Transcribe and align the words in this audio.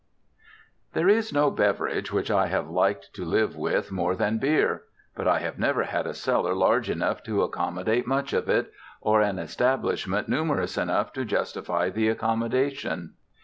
There 0.93 1.07
is 1.07 1.31
no 1.31 1.51
beverage 1.51 2.11
which 2.11 2.31
I 2.31 2.47
have 2.47 2.67
liked 2.67 3.13
"to 3.13 3.23
live 3.23 3.55
with" 3.55 3.91
more 3.91 4.15
than 4.15 4.39
Beer; 4.39 4.81
but 5.13 5.27
I 5.27 5.37
have 5.41 5.59
never 5.59 5.83
had 5.83 6.07
a 6.07 6.15
cellar 6.15 6.55
large 6.55 6.89
enough 6.89 7.21
to 7.25 7.43
accommodate 7.43 8.07
much 8.07 8.33
of 8.33 8.49
it, 8.49 8.73
or 8.99 9.21
an 9.21 9.37
establishment 9.37 10.27
numerous 10.27 10.75
enough 10.75 11.13
to 11.13 11.23
justify 11.23 11.91
the 11.91 12.07
accommodation. 12.09 13.13